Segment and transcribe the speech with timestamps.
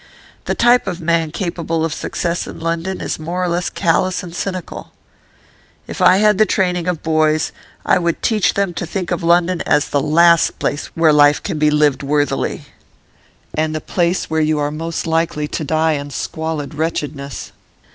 [0.45, 4.33] The type of man capable of success in London is more or less callous and
[4.35, 4.93] cynical.
[5.85, 7.51] If I had the training of boys,
[7.85, 11.59] I would teach them to think of London as the last place where life can
[11.59, 12.65] be lived worthily.'
[13.53, 17.51] 'And the place where you are most likely to die in squalid wretchedness.